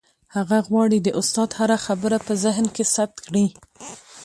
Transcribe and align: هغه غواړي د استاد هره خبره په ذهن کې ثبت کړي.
هغه 0.35 0.57
غواړي 0.67 0.97
د 1.01 1.07
استاد 1.19 1.49
هره 1.59 1.77
خبره 1.85 2.17
په 2.25 2.33
ذهن 2.43 2.65
کې 2.75 2.83
ثبت 2.95 3.17
کړي. 3.25 3.45